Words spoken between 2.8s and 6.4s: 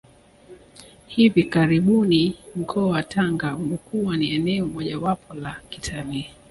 wa Tanga umekuwa ni eneo mojawapo la kitalii